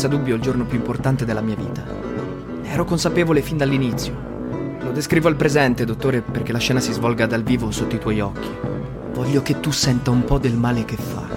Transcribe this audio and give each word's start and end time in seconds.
senza 0.00 0.16
dubbio 0.16 0.36
il 0.36 0.40
giorno 0.40 0.64
più 0.64 0.78
importante 0.78 1.26
della 1.26 1.42
mia 1.42 1.56
vita. 1.56 1.84
Ero 2.62 2.86
consapevole 2.86 3.42
fin 3.42 3.58
dall'inizio. 3.58 4.78
Lo 4.80 4.92
descrivo 4.92 5.28
al 5.28 5.36
presente, 5.36 5.84
dottore, 5.84 6.22
perché 6.22 6.52
la 6.52 6.58
scena 6.58 6.80
si 6.80 6.90
svolga 6.90 7.26
dal 7.26 7.42
vivo 7.42 7.70
sotto 7.70 7.96
i 7.96 7.98
tuoi 7.98 8.18
occhi. 8.18 8.48
Voglio 9.12 9.42
che 9.42 9.60
tu 9.60 9.70
senta 9.70 10.10
un 10.10 10.24
po' 10.24 10.38
del 10.38 10.56
male 10.56 10.86
che 10.86 10.96
fa. 10.96 11.28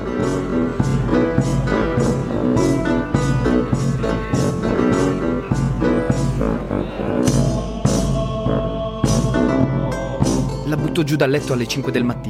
La 10.67 10.77
butto 10.77 11.03
giù 11.03 11.17
dal 11.17 11.29
letto 11.29 11.51
alle 11.51 11.67
5 11.67 11.91
del 11.91 12.05
mattino. 12.05 12.22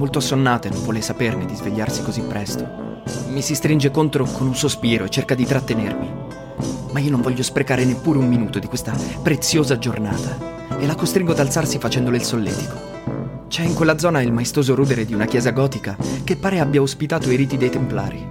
Molto 0.00 0.16
assonnata 0.16 0.66
e 0.66 0.70
non 0.70 0.82
vuole 0.82 1.02
saperne 1.02 1.44
di 1.44 1.54
svegliarsi 1.54 2.02
così 2.02 2.22
presto. 2.22 3.02
Mi 3.28 3.42
si 3.42 3.54
stringe 3.54 3.90
contro 3.90 4.24
con 4.24 4.46
un 4.46 4.56
sospiro 4.56 5.04
e 5.04 5.10
cerca 5.10 5.34
di 5.34 5.44
trattenermi. 5.44 6.10
Ma 6.90 7.00
io 7.00 7.10
non 7.10 7.20
voglio 7.20 7.42
sprecare 7.42 7.84
neppure 7.84 8.16
un 8.16 8.26
minuto 8.26 8.58
di 8.58 8.66
questa 8.66 8.96
preziosa 9.22 9.76
giornata 9.76 10.78
e 10.78 10.86
la 10.86 10.94
costringo 10.94 11.32
ad 11.32 11.38
alzarsi 11.40 11.76
facendole 11.76 12.16
il 12.16 12.22
solletico. 12.22 13.44
C'è 13.48 13.62
in 13.62 13.74
quella 13.74 13.98
zona 13.98 14.22
il 14.22 14.32
maestoso 14.32 14.74
rudere 14.74 15.04
di 15.04 15.12
una 15.12 15.26
chiesa 15.26 15.50
gotica 15.50 15.98
che 16.24 16.36
pare 16.36 16.60
abbia 16.60 16.80
ospitato 16.80 17.30
i 17.30 17.36
riti 17.36 17.58
dei 17.58 17.68
Templari. 17.68 18.30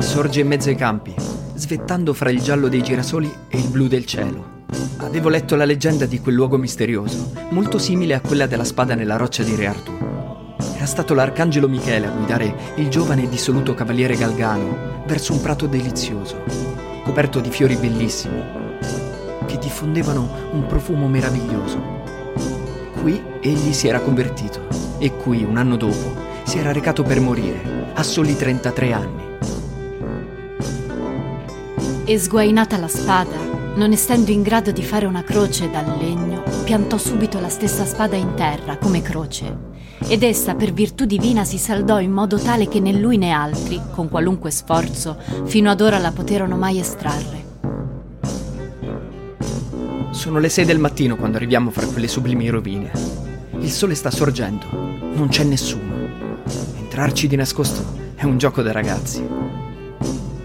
Sorge 0.00 0.40
in 0.40 0.48
mezzo 0.48 0.68
ai 0.68 0.76
campi, 0.76 1.14
svettando 1.54 2.12
fra 2.12 2.28
il 2.28 2.42
giallo 2.42 2.68
dei 2.68 2.82
girasoli 2.82 3.32
e 3.48 3.56
il 3.56 3.68
blu 3.68 3.86
del 3.88 4.04
cielo. 4.04 4.51
Avevo 5.02 5.28
letto 5.28 5.56
la 5.56 5.64
leggenda 5.64 6.06
di 6.06 6.20
quel 6.20 6.36
luogo 6.36 6.56
misterioso, 6.56 7.32
molto 7.50 7.78
simile 7.78 8.14
a 8.14 8.20
quella 8.20 8.46
della 8.46 8.64
spada 8.64 8.94
nella 8.94 9.16
roccia 9.16 9.42
di 9.42 9.54
Re 9.56 9.66
Artù. 9.66 9.92
Era 10.76 10.86
stato 10.86 11.12
l'arcangelo 11.12 11.68
Michele 11.68 12.06
a 12.06 12.10
guidare 12.10 12.54
il 12.76 12.88
giovane 12.88 13.24
e 13.24 13.28
dissoluto 13.28 13.74
cavaliere 13.74 14.16
Galgano 14.16 15.02
verso 15.06 15.32
un 15.32 15.40
prato 15.40 15.66
delizioso, 15.66 16.44
coperto 17.02 17.40
di 17.40 17.50
fiori 17.50 17.76
bellissimi, 17.76 18.42
che 19.46 19.58
diffondevano 19.58 20.50
un 20.52 20.66
profumo 20.66 21.08
meraviglioso. 21.08 21.80
Qui 23.00 23.20
egli 23.40 23.72
si 23.72 23.88
era 23.88 24.00
convertito 24.00 24.66
e 24.98 25.16
qui, 25.16 25.42
un 25.42 25.56
anno 25.56 25.76
dopo, 25.76 26.14
si 26.44 26.58
era 26.58 26.72
recato 26.72 27.02
per 27.02 27.20
morire, 27.20 27.90
a 27.92 28.02
soli 28.04 28.36
33 28.36 28.92
anni. 28.92 29.22
E 32.04 32.18
sguainata 32.18 32.76
la 32.78 32.88
spada, 32.88 33.51
non 33.74 33.92
essendo 33.92 34.30
in 34.30 34.42
grado 34.42 34.70
di 34.70 34.82
fare 34.82 35.06
una 35.06 35.22
croce 35.22 35.70
dal 35.70 35.96
legno, 35.98 36.42
piantò 36.64 36.98
subito 36.98 37.40
la 37.40 37.48
stessa 37.48 37.84
spada 37.84 38.16
in 38.16 38.34
terra 38.34 38.76
come 38.76 39.00
croce. 39.00 39.70
Ed 40.08 40.22
essa 40.22 40.54
per 40.54 40.72
virtù 40.72 41.04
divina 41.04 41.44
si 41.44 41.58
saldò 41.58 42.00
in 42.00 42.10
modo 42.10 42.38
tale 42.38 42.68
che 42.68 42.80
né 42.80 42.92
lui 42.92 43.16
né 43.16 43.30
altri, 43.30 43.80
con 43.92 44.08
qualunque 44.08 44.50
sforzo, 44.50 45.16
fino 45.44 45.70
ad 45.70 45.80
ora 45.80 45.98
la 45.98 46.12
poterono 46.12 46.56
mai 46.56 46.78
estrarre. 46.78 47.50
Sono 50.10 50.38
le 50.38 50.48
6 50.48 50.64
del 50.66 50.78
mattino 50.78 51.16
quando 51.16 51.38
arriviamo 51.38 51.70
fra 51.70 51.86
quelle 51.86 52.08
sublimi 52.08 52.48
rovine. 52.48 52.90
Il 53.58 53.70
sole 53.70 53.94
sta 53.94 54.10
sorgendo, 54.10 54.66
non 55.14 55.28
c'è 55.28 55.44
nessuno. 55.44 55.94
Entrarci 56.78 57.26
di 57.26 57.36
nascosto 57.36 57.82
è 58.14 58.24
un 58.24 58.36
gioco 58.36 58.60
da 58.60 58.72
ragazzi. 58.72 59.26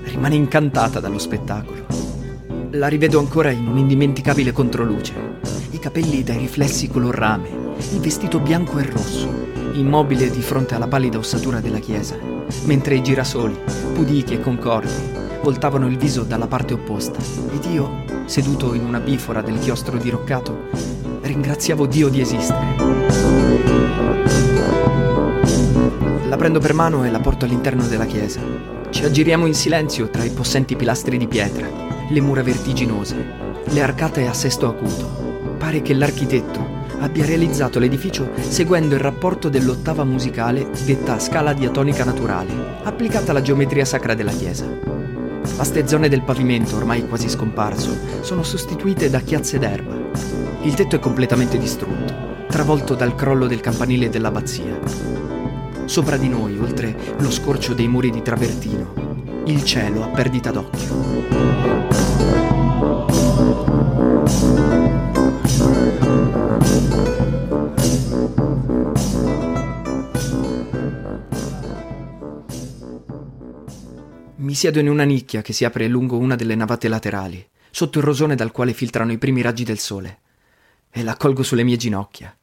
Rimane 0.04 0.36
incantata 0.36 1.00
dallo 1.02 1.20
spettacolo. 1.20 2.07
La 2.72 2.90
rivedo 2.90 3.20
ancora 3.20 3.50
in 3.50 3.66
un'indimenticabile 3.66 4.52
controluce. 4.52 5.14
I 5.72 5.80
capelli 5.80 6.22
dai 6.22 6.38
riflessi 6.38 6.90
color 6.90 7.16
rame, 7.16 7.48
il 7.94 8.00
vestito 8.00 8.40
bianco 8.40 8.78
e 8.80 8.84
rosso, 8.84 9.30
immobile 9.74 10.30
di 10.30 10.42
fronte 10.42 10.76
alla 10.76 10.88
pallida 10.88 11.18
ossatura 11.18 11.62
della 11.62 11.80
chiesa, 11.80 12.18
mentre 12.66 12.96
i 12.96 13.02
girasoli, 13.02 13.58
puditi 13.94 14.34
e 14.34 14.42
concordi, 14.42 14.92
voltavano 15.42 15.88
il 15.88 15.98
viso 15.98 16.24
dalla 16.24 16.48
parte 16.48 16.74
opposta 16.74 17.20
ed 17.54 17.64
io, 17.72 18.04
seduto 18.26 18.74
in 18.74 18.84
una 18.84 19.00
bifora 19.00 19.42
del 19.42 19.60
chiostro 19.60 19.98
diroccato, 19.98 20.68
ringraziavo 21.22 21.86
Dio 21.86 22.10
di 22.10 22.20
esistere. 22.20 22.76
La 26.28 26.36
prendo 26.36 26.60
per 26.60 26.74
mano 26.74 27.06
e 27.06 27.12
la 27.12 27.20
porto 27.20 27.46
all'interno 27.46 27.88
della 27.88 28.06
chiesa. 28.06 28.42
Ci 28.90 29.06
aggiriamo 29.06 29.46
in 29.46 29.54
silenzio 29.54 30.10
tra 30.10 30.24
i 30.26 30.32
possenti 30.32 30.76
pilastri 30.76 31.18
di 31.18 31.28
pietra, 31.28 31.96
le 32.10 32.22
mura 32.22 32.42
vertiginose, 32.42 33.16
le 33.66 33.82
arcate 33.82 34.28
a 34.28 34.34
sesto 34.34 34.68
acuto. 34.68 35.56
Pare 35.58 35.82
che 35.82 35.94
l'architetto 35.94 36.76
abbia 37.00 37.26
realizzato 37.26 37.80
l'edificio 37.80 38.32
seguendo 38.40 38.96
il 38.96 39.02
rapporto 39.02 39.50
dell'ottava 39.50 40.04
musicale 40.04 40.70
detta 40.86 41.20
scala 41.20 41.54
diatonica 41.54 42.04
naturale, 42.04 42.52
applicata 42.84 43.32
alla 43.32 43.42
geometria 43.42 43.86
sacra 43.86 44.14
della 44.14 44.32
chiesa. 44.32 44.66
Vaste 45.56 45.88
zone 45.88 46.08
del 46.08 46.24
pavimento, 46.24 46.76
ormai 46.76 47.08
quasi 47.08 47.30
scomparso, 47.30 47.98
sono 48.22 48.44
sostituite 48.44 49.10
da 49.10 49.20
chiazze 49.20 49.60
d'erba. 49.60 49.96
Il 50.62 50.74
tetto 50.76 50.96
è 50.96 51.00
completamente 51.00 51.58
distrutto, 51.58 52.46
travolto 52.48 52.96
dal 52.96 53.16
crollo 53.16 53.48
del 53.48 53.60
campanile 53.60 54.10
dell'abbazia. 54.10 54.80
Sopra 55.86 56.18
di 56.18 56.30
noi, 56.30 56.58
oltre 56.58 56.96
lo 57.18 57.32
scorcio 57.32 57.74
dei 57.74 57.88
muri 57.88 58.12
di 58.12 58.22
travertino, 58.22 59.07
il 59.48 59.64
cielo 59.64 60.04
a 60.04 60.08
perdita 60.10 60.52
d'occhio. 60.52 60.96
Mi 74.36 74.54
siedo 74.54 74.80
in 74.80 74.90
una 74.90 75.04
nicchia 75.04 75.42
che 75.42 75.54
si 75.54 75.64
apre 75.64 75.88
lungo 75.88 76.18
una 76.18 76.36
delle 76.36 76.56
navate 76.56 76.90
laterali, 76.90 77.48
sotto 77.72 78.00
il 78.00 78.04
rosone 78.04 78.36
dal 78.36 78.52
quale 78.52 78.74
filtrano 78.74 79.14
i 79.14 79.18
primi 79.18 79.42
raggi 79.42 79.64
del 79.64 79.80
sole, 79.80 80.20
e 80.90 81.04
la 81.04 81.16
colgo 81.16 81.44
sulle 81.44 81.64
mie 81.64 81.78
ginocchia. 81.78 82.38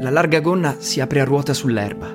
La 0.00 0.10
larga 0.10 0.38
gonna 0.38 0.76
si 0.78 1.00
apre 1.00 1.20
a 1.20 1.24
ruota 1.24 1.52
sull'erba. 1.52 2.06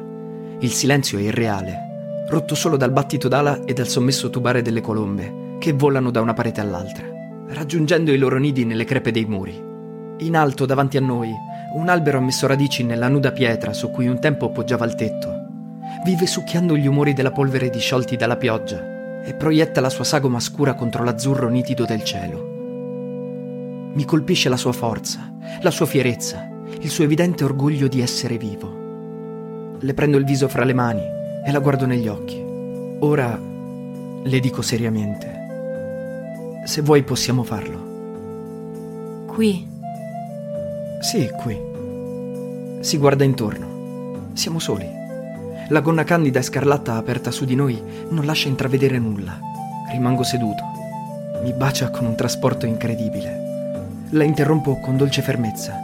Il 0.59 0.71
silenzio 0.71 1.17
è 1.17 1.23
irreale, 1.23 2.25
rotto 2.29 2.55
solo 2.55 2.77
dal 2.77 2.93
battito 2.93 3.27
d'ala 3.27 3.65
e 3.65 3.73
dal 3.73 3.89
sommesso 3.89 4.29
tubare 4.29 4.61
delle 4.61 4.79
colombe 4.79 5.57
che 5.59 5.73
volano 5.73 6.09
da 6.09 6.21
una 6.21 6.33
parete 6.33 6.61
all'altra, 6.61 7.03
raggiungendo 7.49 8.13
i 8.13 8.17
loro 8.17 8.37
nidi 8.37 8.63
nelle 8.63 8.85
crepe 8.85 9.11
dei 9.11 9.25
muri. 9.25 9.61
In 10.19 10.37
alto 10.37 10.65
davanti 10.65 10.95
a 10.95 11.01
noi, 11.01 11.29
un 11.75 11.89
albero 11.89 12.19
ha 12.19 12.21
messo 12.21 12.47
radici 12.47 12.85
nella 12.85 13.09
nuda 13.09 13.33
pietra 13.33 13.73
su 13.73 13.91
cui 13.91 14.07
un 14.07 14.17
tempo 14.21 14.49
poggiava 14.49 14.85
il 14.85 14.95
tetto. 14.95 15.41
Vive 16.05 16.25
succhiando 16.25 16.77
gli 16.77 16.87
umori 16.87 17.11
della 17.11 17.31
polvere 17.31 17.69
disciolti 17.69 18.15
dalla 18.15 18.37
pioggia 18.37 19.21
e 19.25 19.33
proietta 19.33 19.81
la 19.81 19.89
sua 19.89 20.05
sagoma 20.05 20.39
scura 20.39 20.73
contro 20.73 21.03
l'azzurro 21.03 21.49
nitido 21.49 21.83
del 21.83 22.05
cielo. 22.05 23.91
Mi 23.93 24.05
colpisce 24.05 24.47
la 24.47 24.57
sua 24.57 24.71
forza, 24.71 25.33
la 25.61 25.71
sua 25.71 25.85
fierezza, 25.85 26.47
il 26.79 26.89
suo 26.89 27.03
evidente 27.03 27.43
orgoglio 27.43 27.87
di 27.87 28.01
essere 28.01 28.37
vivo. 28.37 29.77
Le 29.79 29.93
prendo 29.93 30.17
il 30.17 30.25
viso 30.25 30.47
fra 30.47 30.63
le 30.63 30.73
mani 30.73 31.03
e 31.45 31.51
la 31.51 31.59
guardo 31.59 31.85
negli 31.85 32.07
occhi. 32.07 32.41
Ora 32.99 33.39
le 34.25 34.39
dico 34.39 34.61
seriamente, 34.61 35.41
se 36.65 36.81
vuoi 36.81 37.03
possiamo 37.03 37.43
farlo. 37.43 37.91
Qui, 39.27 39.67
Sì, 41.01 41.29
qui. 41.37 41.59
Si 42.79 42.97
guarda 42.97 43.25
intorno. 43.25 44.29
Siamo 44.31 44.59
soli. 44.59 44.87
La 45.67 45.81
gonna 45.81 46.05
candida 46.05 46.39
e 46.39 46.43
scarlatta 46.43 46.95
aperta 46.95 47.29
su 47.29 47.43
di 47.43 47.55
noi 47.55 47.81
non 48.09 48.25
lascia 48.25 48.47
intravedere 48.47 48.99
nulla. 48.99 49.37
Rimango 49.91 50.23
seduto. 50.23 50.63
Mi 51.43 51.51
bacia 51.51 51.89
con 51.89 52.05
un 52.05 52.15
trasporto 52.15 52.65
incredibile. 52.65 53.41
La 54.11 54.23
interrompo 54.23 54.79
con 54.79 54.95
dolce 54.95 55.21
fermezza. 55.21 55.82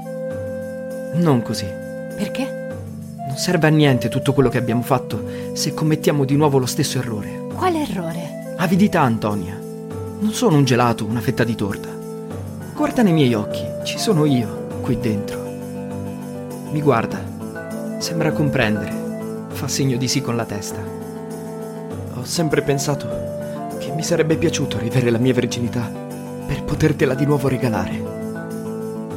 Non 1.13 1.41
così. 1.41 1.65
perché? 2.15 2.57
Non 3.27 3.37
serve 3.37 3.67
a 3.67 3.69
niente 3.69 4.09
tutto 4.09 4.33
quello 4.33 4.49
che 4.49 4.57
abbiamo 4.57 4.81
fatto 4.81 5.23
se 5.53 5.73
commettiamo 5.73 6.25
di 6.25 6.35
nuovo 6.35 6.57
lo 6.57 6.65
stesso 6.65 6.97
errore. 6.97 7.47
Quale 7.55 7.81
errore? 7.81 8.55
Avidità, 8.57 9.01
Antonia. 9.01 9.57
Non 10.19 10.31
sono 10.33 10.57
un 10.57 10.65
gelato, 10.65 11.05
una 11.05 11.21
fetta 11.21 11.43
di 11.43 11.55
torta. 11.55 11.87
Guarda 12.75 13.03
nei 13.03 13.13
miei 13.13 13.33
occhi, 13.33 13.63
ci 13.83 13.97
sono 13.97 14.25
io, 14.25 14.67
qui 14.81 14.99
dentro. 14.99 15.39
Mi 16.71 16.81
guarda, 16.81 17.21
sembra 17.99 18.31
comprendere, 18.31 19.47
fa 19.49 19.67
segno 19.67 19.97
di 19.97 20.07
sì 20.07 20.21
con 20.21 20.35
la 20.35 20.45
testa. 20.45 20.81
Ho 22.15 22.23
sempre 22.25 22.61
pensato 22.61 23.07
che 23.79 23.91
mi 23.91 24.03
sarebbe 24.03 24.35
piaciuto 24.35 24.77
rivere 24.77 25.09
la 25.09 25.17
mia 25.17 25.33
verginità 25.33 25.89
per 26.45 26.63
potertela 26.63 27.13
di 27.13 27.25
nuovo 27.25 27.47
regalare. 27.47 27.97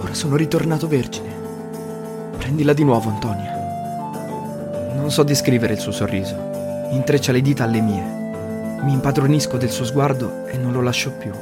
Ora 0.00 0.14
sono 0.14 0.36
ritornato 0.36 0.86
vergine. 0.86 1.41
Prendila 2.42 2.72
di 2.72 2.84
nuovo, 2.84 3.08
Antonia. 3.08 4.92
Non 4.94 5.10
so 5.10 5.22
descrivere 5.22 5.74
il 5.74 5.78
suo 5.78 5.92
sorriso. 5.92 6.36
Intreccia 6.90 7.32
le 7.32 7.40
dita 7.40 7.64
alle 7.64 7.80
mie. 7.80 8.82
Mi 8.82 8.92
impadronisco 8.92 9.56
del 9.56 9.70
suo 9.70 9.84
sguardo 9.84 10.46
e 10.46 10.58
non 10.58 10.72
lo 10.72 10.82
lascio 10.82 11.12
più. 11.12 11.32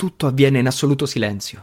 tutto 0.00 0.26
avviene 0.26 0.60
in 0.60 0.66
assoluto 0.66 1.04
silenzio. 1.04 1.62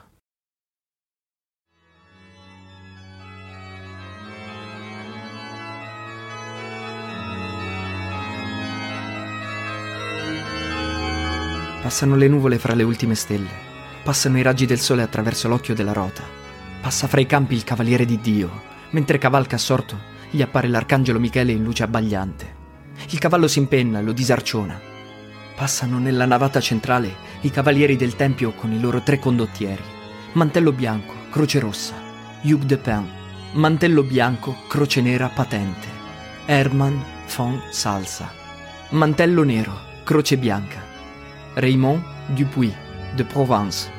Passano 11.82 12.16
le 12.16 12.28
nuvole 12.28 12.60
fra 12.60 12.76
le 12.76 12.84
ultime 12.84 13.16
stelle, 13.16 13.50
passano 14.08 14.38
i 14.38 14.42
raggi 14.42 14.66
del 14.66 14.80
sole 14.80 15.02
attraverso 15.02 15.50
l'occhio 15.50 15.74
della 15.74 15.92
rota, 15.92 16.24
passa 16.80 17.08
fra 17.08 17.20
i 17.20 17.26
campi 17.26 17.56
il 17.56 17.66
cavaliere 17.66 18.06
di 18.06 18.22
Dio, 18.22 18.62
mentre 18.92 19.18
cavalca 19.18 19.58
assorto 19.58 20.00
gli 20.30 20.42
appare 20.42 20.70
l'arcangelo 20.70 21.20
Michele 21.20 21.52
in 21.52 21.62
luce 21.62 21.84
abbagliante. 21.84 22.56
Il 23.10 23.20
cavallo 23.20 23.50
si 23.50 23.60
impenna 23.60 24.00
e 24.00 24.04
lo 24.04 24.14
disarciona. 24.14 24.80
Passano 25.58 26.00
nella 26.00 26.26
navata 26.26 26.62
centrale 26.62 27.16
i 27.42 27.52
cavalieri 27.52 27.98
del 27.98 28.16
tempio 28.16 28.54
con 28.54 28.72
i 28.72 28.80
loro 28.80 29.02
tre 29.02 29.20
condottieri. 29.20 29.84
Mantello 30.32 30.72
bianco, 30.72 31.14
croce 31.30 31.60
rossa. 31.60 31.96
Hugh 32.44 32.64
de 32.64 32.78
Pin. 32.78 33.06
Mantello 33.56 34.04
bianco, 34.04 34.56
croce 34.70 35.02
nera, 35.02 35.28
patente. 35.28 35.88
Herman 36.46 37.04
von 37.36 37.62
Salsa. 37.72 38.32
Mantello 38.92 39.44
nero, 39.44 39.78
croce 40.06 40.38
bianca. 40.38 40.82
Raymond 41.56 42.02
Dupuis, 42.28 42.74
de 43.18 43.26
Provence. 43.26 43.96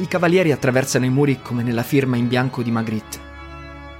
I 0.00 0.08
cavalieri 0.08 0.50
attraversano 0.50 1.04
i 1.04 1.10
muri 1.10 1.42
come 1.42 1.62
nella 1.62 1.82
firma 1.82 2.16
in 2.16 2.26
bianco 2.26 2.62
di 2.62 2.70
Magritte. 2.70 3.18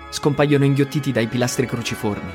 Scompaiono 0.09 0.65
inghiottiti 0.65 1.13
dai 1.13 1.27
pilastri 1.27 1.67
cruciformi. 1.67 2.33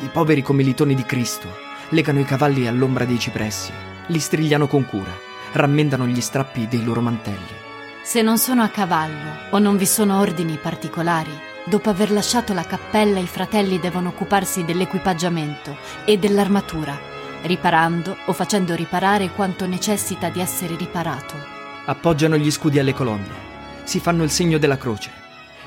I 0.00 0.08
poveri 0.08 0.42
commilitoni 0.42 0.96
di 0.96 1.04
Cristo 1.04 1.46
legano 1.90 2.18
i 2.18 2.24
cavalli 2.24 2.66
all'ombra 2.66 3.04
dei 3.04 3.20
cipressi, 3.20 3.70
li 4.08 4.18
strigliano 4.18 4.66
con 4.66 4.84
cura, 4.84 5.16
rammendano 5.52 6.08
gli 6.08 6.20
strappi 6.20 6.66
dei 6.66 6.82
loro 6.82 7.00
mantelli. 7.00 7.54
Se 8.02 8.20
non 8.20 8.36
sono 8.36 8.64
a 8.64 8.68
cavallo 8.68 9.30
o 9.50 9.60
non 9.60 9.76
vi 9.76 9.86
sono 9.86 10.18
ordini 10.18 10.58
particolari, 10.60 11.30
dopo 11.64 11.88
aver 11.88 12.10
lasciato 12.10 12.52
la 12.52 12.64
cappella 12.64 13.20
i 13.20 13.28
fratelli 13.28 13.78
devono 13.78 14.08
occuparsi 14.08 14.64
dell'equipaggiamento 14.64 15.76
e 16.04 16.18
dell'armatura 16.18 17.10
riparando 17.44 18.16
o 18.26 18.32
facendo 18.32 18.74
riparare 18.74 19.30
quanto 19.30 19.66
necessita 19.66 20.28
di 20.28 20.40
essere 20.40 20.76
riparato. 20.76 21.61
Appoggiano 21.84 22.36
gli 22.36 22.50
scudi 22.50 22.78
alle 22.78 22.94
colonne, 22.94 23.50
si 23.82 23.98
fanno 23.98 24.22
il 24.22 24.30
segno 24.30 24.58
della 24.58 24.76
croce, 24.76 25.10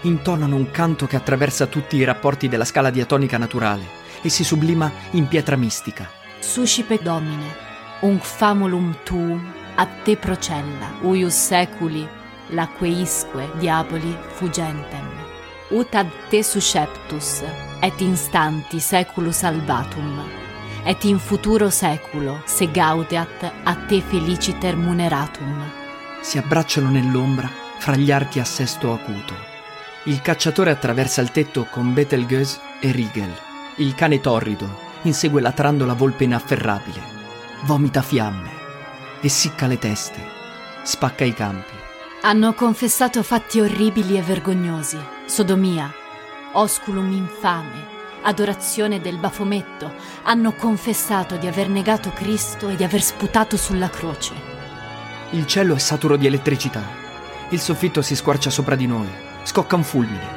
intonano 0.01 0.55
un 0.55 0.71
canto 0.71 1.07
che 1.07 1.17
attraversa 1.17 1.67
tutti 1.67 1.97
i 1.97 2.05
rapporti 2.05 2.47
della 2.47 2.63
scala 2.63 2.89
diatonica 2.89 3.37
naturale 3.37 3.83
e 4.21 4.29
si 4.29 4.45
sublima 4.45 4.89
in 5.11 5.27
pietra 5.27 5.57
mistica. 5.57 6.09
Suscipe 6.39 6.99
domine, 7.01 7.53
un 8.01 8.17
famulum 8.19 8.95
tuum 9.03 9.53
a 9.75 9.85
te 9.85 10.15
procella, 10.15 10.93
uius 11.01 11.35
seculi, 11.35 12.07
laqueisque 12.47 13.49
diaboli 13.57 14.15
fugentem. 14.27 15.09
Ut 15.71 15.93
ad 15.95 16.07
te 16.29 16.43
susceptus, 16.43 17.43
et 17.81 17.99
instanti 17.99 18.79
seculus 18.79 19.43
albatum 19.43 20.43
et 20.85 21.03
in 21.03 21.17
futuro 21.17 21.71
seculo, 21.71 22.41
se 22.45 22.67
gaudeat 22.71 23.51
a 23.63 23.75
te 23.87 24.01
feliciter 24.01 24.75
muneratum. 24.75 25.84
Si 26.25 26.39
abbracciano 26.39 26.89
nell'ombra 26.89 27.47
fra 27.77 27.95
gli 27.95 28.11
archi 28.11 28.39
a 28.39 28.45
sesto 28.45 28.91
acuto. 28.91 29.35
Il 30.05 30.23
cacciatore 30.23 30.71
attraversa 30.71 31.21
il 31.21 31.29
tetto 31.29 31.67
con 31.69 31.93
Betelgeuse 31.93 32.59
e 32.79 32.91
Riegel. 32.91 33.31
Il 33.75 33.93
cane 33.93 34.19
torrido 34.19 34.67
insegue 35.03 35.39
latrando 35.39 35.85
la 35.85 35.93
volpe 35.93 36.23
inafferrabile. 36.23 36.99
Vomita 37.65 38.01
fiamme, 38.01 38.49
essicca 39.21 39.67
le 39.67 39.77
teste, 39.77 40.19
spacca 40.81 41.23
i 41.25 41.33
campi. 41.35 41.73
Hanno 42.21 42.55
confessato 42.55 43.21
fatti 43.21 43.59
orribili 43.59 44.17
e 44.17 44.23
vergognosi, 44.23 44.97
sodomia, 45.25 45.93
osculum 46.53 47.11
infame, 47.11 47.85
adorazione 48.23 48.99
del 48.99 49.19
bafometto, 49.19 49.93
hanno 50.23 50.55
confessato 50.55 51.35
di 51.35 51.45
aver 51.45 51.69
negato 51.69 52.09
Cristo 52.09 52.67
e 52.67 52.75
di 52.75 52.83
aver 52.83 53.03
sputato 53.03 53.57
sulla 53.57 53.91
croce. 53.91 54.54
Il 55.35 55.45
cielo 55.47 55.75
è 55.75 55.79
saturo 55.79 56.15
di 56.15 56.27
elettricità. 56.27 56.81
Il 57.49 57.59
soffitto 57.59 58.01
si 58.01 58.15
squarcia 58.15 58.49
sopra 58.49 58.75
di 58.75 58.87
noi. 58.87 59.09
Scocca 59.43 59.75
un 59.75 59.83
fulmine. 59.83 60.27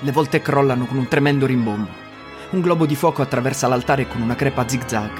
Le 0.00 0.12
volte 0.12 0.42
crollano 0.42 0.84
con 0.84 0.98
un 0.98 1.08
tremendo 1.08 1.46
rimbombo. 1.46 1.88
Un 2.50 2.60
globo 2.60 2.84
di 2.84 2.94
fuoco 2.94 3.22
attraversa 3.22 3.68
l'altare 3.68 4.06
con 4.06 4.20
una 4.20 4.34
crepa 4.34 4.68
zigzag. 4.68 5.12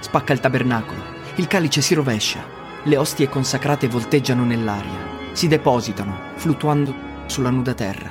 Spacca 0.00 0.32
il 0.32 0.40
tabernacolo. 0.40 1.02
Il 1.34 1.46
calice 1.46 1.82
si 1.82 1.92
rovescia. 1.92 2.42
Le 2.84 2.96
ostie 2.96 3.28
consacrate 3.28 3.86
volteggiano 3.86 4.44
nell'aria. 4.44 5.30
Si 5.32 5.46
depositano, 5.46 6.18
fluttuando 6.36 6.94
sulla 7.26 7.50
nuda 7.50 7.74
terra. 7.74 8.10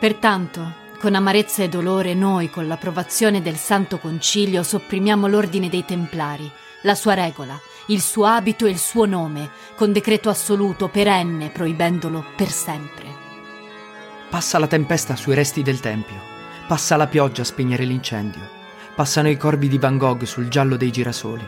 Pertanto, 0.00 0.74
con 0.98 1.14
amarezza 1.14 1.62
e 1.62 1.68
dolore 1.68 2.14
noi, 2.14 2.50
con 2.50 2.66
l'approvazione 2.66 3.40
del 3.40 3.56
Santo 3.56 3.98
Concilio, 3.98 4.64
sopprimiamo 4.64 5.28
l'ordine 5.28 5.68
dei 5.68 5.84
Templari, 5.84 6.50
la 6.82 6.96
sua 6.96 7.14
regola, 7.14 7.56
il 7.90 8.00
suo 8.00 8.24
abito 8.24 8.66
e 8.66 8.70
il 8.70 8.78
suo 8.78 9.04
nome, 9.04 9.50
con 9.74 9.92
decreto 9.92 10.28
assoluto, 10.28 10.88
perenne, 10.88 11.50
proibendolo 11.50 12.24
per 12.36 12.48
sempre. 12.48 13.06
Passa 14.28 14.58
la 14.60 14.68
tempesta 14.68 15.16
sui 15.16 15.34
resti 15.34 15.62
del 15.62 15.80
Tempio, 15.80 16.16
passa 16.68 16.96
la 16.96 17.08
pioggia 17.08 17.42
a 17.42 17.44
spegnere 17.44 17.84
l'incendio, 17.84 18.42
passano 18.94 19.28
i 19.28 19.36
corbi 19.36 19.66
di 19.66 19.78
Van 19.78 19.98
Gogh 19.98 20.22
sul 20.22 20.48
giallo 20.48 20.76
dei 20.76 20.92
girasoli, 20.92 21.44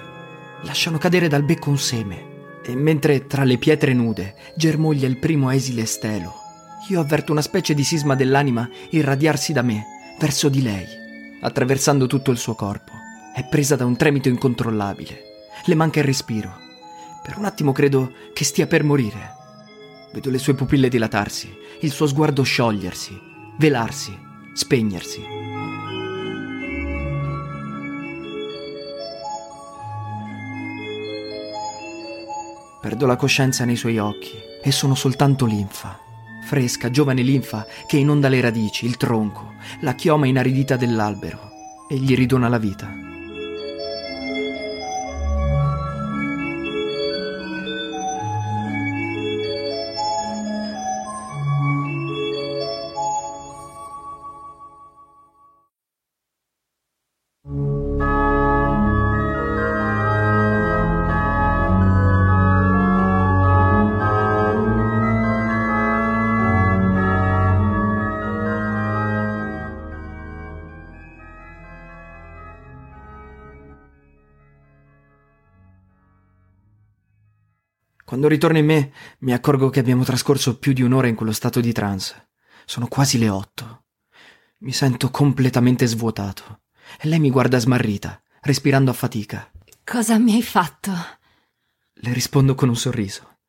lasciano 0.62 0.98
cadere 0.98 1.28
dal 1.28 1.44
becco 1.44 1.70
un 1.70 1.78
seme, 1.78 2.30
e 2.64 2.74
mentre 2.74 3.26
tra 3.26 3.44
le 3.44 3.58
pietre 3.58 3.92
nude 3.92 4.34
germoglia 4.56 5.06
il 5.06 5.18
primo 5.18 5.50
esile 5.50 5.86
stelo, 5.86 6.34
io 6.88 6.98
avverto 6.98 7.30
una 7.30 7.42
specie 7.42 7.72
di 7.72 7.84
sisma 7.84 8.16
dell'anima 8.16 8.68
irradiarsi 8.90 9.52
da 9.52 9.62
me, 9.62 9.84
verso 10.18 10.48
di 10.48 10.60
lei, 10.60 10.86
attraversando 11.40 12.08
tutto 12.08 12.32
il 12.32 12.38
suo 12.38 12.56
corpo. 12.56 12.90
È 13.32 13.44
presa 13.44 13.76
da 13.76 13.84
un 13.84 13.96
tremito 13.96 14.28
incontrollabile. 14.28 15.31
Le 15.64 15.74
manca 15.74 16.00
il 16.00 16.04
respiro. 16.04 16.56
Per 17.22 17.38
un 17.38 17.44
attimo 17.44 17.72
credo 17.72 18.12
che 18.32 18.44
stia 18.44 18.66
per 18.66 18.84
morire. 18.84 19.36
Vedo 20.12 20.30
le 20.30 20.38
sue 20.38 20.54
pupille 20.54 20.88
dilatarsi, 20.88 21.52
il 21.80 21.90
suo 21.90 22.06
sguardo 22.06 22.42
sciogliersi, 22.42 23.18
velarsi, 23.58 24.18
spegnersi. 24.54 25.22
Perdo 32.80 33.06
la 33.06 33.16
coscienza 33.16 33.64
nei 33.64 33.76
suoi 33.76 33.98
occhi 33.98 34.36
e 34.62 34.72
sono 34.72 34.94
soltanto 34.94 35.46
linfa 35.46 36.10
fresca, 36.52 36.90
giovane 36.90 37.22
linfa 37.22 37.66
che 37.86 37.96
inonda 37.96 38.28
le 38.28 38.42
radici, 38.42 38.84
il 38.84 38.98
tronco, 38.98 39.54
la 39.80 39.94
chioma 39.94 40.26
inaridita 40.26 40.76
dell'albero 40.76 41.50
e 41.88 41.96
gli 41.96 42.14
ridona 42.14 42.46
la 42.48 42.58
vita. 42.58 43.01
Quando 78.22 78.38
ritorno 78.38 78.58
in 78.60 78.66
me, 78.66 78.92
mi 79.22 79.32
accorgo 79.32 79.68
che 79.68 79.80
abbiamo 79.80 80.04
trascorso 80.04 80.56
più 80.56 80.72
di 80.72 80.82
un'ora 80.82 81.08
in 81.08 81.16
quello 81.16 81.32
stato 81.32 81.60
di 81.60 81.72
trance. 81.72 82.28
Sono 82.64 82.86
quasi 82.86 83.18
le 83.18 83.28
otto. 83.28 83.86
Mi 84.58 84.72
sento 84.72 85.10
completamente 85.10 85.86
svuotato. 85.86 86.60
E 87.00 87.08
lei 87.08 87.18
mi 87.18 87.30
guarda 87.30 87.58
smarrita, 87.58 88.22
respirando 88.42 88.92
a 88.92 88.94
fatica. 88.94 89.50
Cosa 89.84 90.20
mi 90.20 90.34
hai 90.34 90.42
fatto? 90.44 90.92
Le 91.94 92.12
rispondo 92.12 92.54
con 92.54 92.68
un 92.68 92.76
sorriso. 92.76 93.40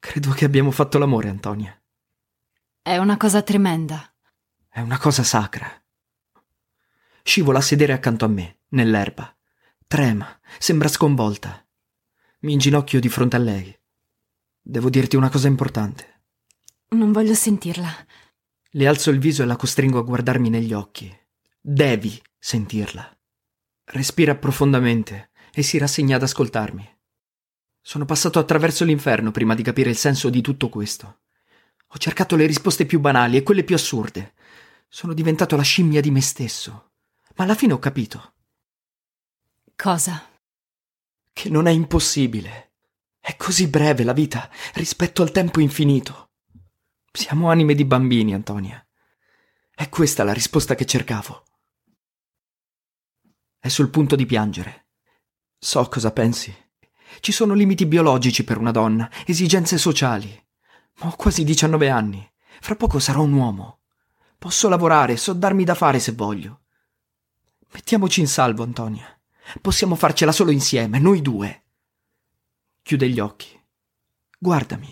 Credo 0.00 0.32
che 0.32 0.44
abbiamo 0.44 0.72
fatto 0.72 0.98
l'amore, 0.98 1.28
Antonia. 1.28 1.80
È 2.82 2.96
una 2.96 3.16
cosa 3.16 3.42
tremenda. 3.42 4.12
È 4.68 4.80
una 4.80 4.98
cosa 4.98 5.22
sacra. 5.22 5.70
Scivola 7.22 7.58
a 7.58 7.62
sedere 7.62 7.92
accanto 7.92 8.24
a 8.24 8.28
me, 8.28 8.62
nell'erba. 8.70 9.32
Trema, 9.86 10.36
sembra 10.58 10.88
sconvolta. 10.88 11.64
Mi 12.40 12.54
inginocchio 12.54 12.98
di 12.98 13.08
fronte 13.08 13.36
a 13.36 13.38
lei. 13.38 13.72
Devo 14.68 14.90
dirti 14.90 15.14
una 15.14 15.30
cosa 15.30 15.46
importante. 15.46 16.22
Non 16.88 17.12
voglio 17.12 17.34
sentirla. 17.34 17.88
Le 18.70 18.86
alzo 18.88 19.10
il 19.10 19.20
viso 19.20 19.44
e 19.44 19.46
la 19.46 19.54
costringo 19.54 20.00
a 20.00 20.02
guardarmi 20.02 20.50
negli 20.50 20.72
occhi. 20.72 21.08
Devi 21.60 22.20
sentirla. 22.36 23.16
Respira 23.84 24.34
profondamente 24.34 25.30
e 25.52 25.62
si 25.62 25.78
rassegna 25.78 26.16
ad 26.16 26.24
ascoltarmi. 26.24 26.98
Sono 27.80 28.06
passato 28.06 28.40
attraverso 28.40 28.84
l'inferno 28.84 29.30
prima 29.30 29.54
di 29.54 29.62
capire 29.62 29.90
il 29.90 29.96
senso 29.96 30.30
di 30.30 30.40
tutto 30.40 30.68
questo. 30.68 31.20
Ho 31.86 31.96
cercato 31.98 32.34
le 32.34 32.46
risposte 32.46 32.86
più 32.86 32.98
banali 32.98 33.36
e 33.36 33.44
quelle 33.44 33.62
più 33.62 33.76
assurde. 33.76 34.34
Sono 34.88 35.14
diventato 35.14 35.54
la 35.54 35.62
scimmia 35.62 36.00
di 36.00 36.10
me 36.10 36.20
stesso. 36.20 36.90
Ma 37.36 37.44
alla 37.44 37.54
fine 37.54 37.72
ho 37.72 37.78
capito. 37.78 38.32
Cosa? 39.76 40.28
Che 41.32 41.48
non 41.50 41.68
è 41.68 41.70
impossibile. 41.70 42.65
È 43.26 43.34
così 43.34 43.66
breve 43.66 44.04
la 44.04 44.12
vita 44.12 44.48
rispetto 44.74 45.20
al 45.20 45.32
tempo 45.32 45.58
infinito. 45.58 46.30
Siamo 47.10 47.50
anime 47.50 47.74
di 47.74 47.84
bambini, 47.84 48.32
Antonia. 48.32 48.80
È 49.74 49.88
questa 49.88 50.22
la 50.22 50.32
risposta 50.32 50.76
che 50.76 50.86
cercavo. 50.86 51.42
È 53.58 53.66
sul 53.66 53.90
punto 53.90 54.14
di 54.14 54.26
piangere. 54.26 54.90
So 55.58 55.88
cosa 55.88 56.12
pensi. 56.12 56.54
Ci 57.18 57.32
sono 57.32 57.54
limiti 57.54 57.84
biologici 57.84 58.44
per 58.44 58.58
una 58.58 58.70
donna, 58.70 59.10
esigenze 59.26 59.76
sociali. 59.76 60.30
Ma 61.00 61.08
ho 61.08 61.16
quasi 61.16 61.42
19 61.42 61.90
anni. 61.90 62.32
Fra 62.60 62.76
poco 62.76 63.00
sarò 63.00 63.22
un 63.22 63.32
uomo. 63.32 63.80
Posso 64.38 64.68
lavorare, 64.68 65.16
so 65.16 65.32
darmi 65.32 65.64
da 65.64 65.74
fare 65.74 65.98
se 65.98 66.12
voglio. 66.12 66.60
Mettiamoci 67.72 68.20
in 68.20 68.28
salvo, 68.28 68.62
Antonia. 68.62 69.20
Possiamo 69.60 69.96
farcela 69.96 70.30
solo 70.30 70.52
insieme, 70.52 71.00
noi 71.00 71.20
due. 71.22 71.64
Chiude 72.86 73.08
gli 73.08 73.18
occhi. 73.18 73.60
Guardami. 74.38 74.88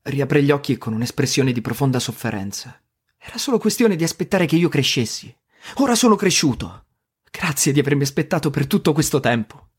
Riapre 0.00 0.42
gli 0.42 0.50
occhi 0.50 0.78
con 0.78 0.94
un'espressione 0.94 1.52
di 1.52 1.60
profonda 1.60 1.98
sofferenza. 1.98 2.82
Era 3.18 3.36
solo 3.36 3.58
questione 3.58 3.96
di 3.96 4.02
aspettare 4.02 4.46
che 4.46 4.56
io 4.56 4.70
crescessi. 4.70 5.36
Ora 5.74 5.94
sono 5.94 6.16
cresciuto. 6.16 6.86
Grazie 7.30 7.72
di 7.72 7.80
avermi 7.80 8.02
aspettato 8.02 8.48
per 8.48 8.66
tutto 8.66 8.94
questo 8.94 9.20
tempo. 9.20 9.72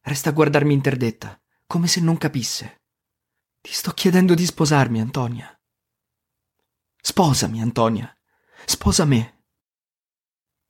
Resta 0.00 0.30
a 0.30 0.32
guardarmi 0.32 0.72
interdetta, 0.72 1.38
come 1.66 1.86
se 1.88 2.00
non 2.00 2.16
capisse. 2.16 2.84
Ti 3.60 3.72
sto 3.74 3.90
chiedendo 3.90 4.32
di 4.32 4.46
sposarmi, 4.46 4.98
Antonia. 4.98 5.54
Sposami, 7.02 7.60
Antonia. 7.60 8.16
Sposa 8.64 9.04
me. 9.04 9.44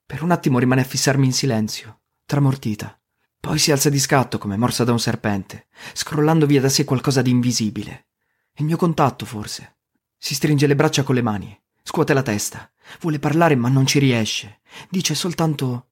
Per 0.04 0.20
un 0.24 0.32
attimo 0.32 0.58
rimane 0.58 0.80
a 0.80 0.84
fissarmi 0.84 1.26
in 1.26 1.32
silenzio, 1.32 2.00
tramortita. 2.26 2.99
Poi 3.40 3.58
si 3.58 3.72
alza 3.72 3.88
di 3.88 3.98
scatto 3.98 4.36
come 4.36 4.58
morsa 4.58 4.84
da 4.84 4.92
un 4.92 5.00
serpente, 5.00 5.66
scrollando 5.94 6.44
via 6.44 6.60
da 6.60 6.68
sé 6.68 6.84
qualcosa 6.84 7.22
di 7.22 7.30
invisibile. 7.30 8.08
Il 8.56 8.66
mio 8.66 8.76
contatto, 8.76 9.24
forse. 9.24 9.78
Si 10.18 10.34
stringe 10.34 10.66
le 10.66 10.76
braccia 10.76 11.02
con 11.02 11.14
le 11.14 11.22
mani, 11.22 11.58
scuote 11.82 12.12
la 12.12 12.22
testa. 12.22 12.70
Vuole 13.00 13.18
parlare 13.18 13.56
ma 13.56 13.70
non 13.70 13.86
ci 13.86 13.98
riesce. 13.98 14.60
Dice 14.90 15.14
soltanto 15.14 15.86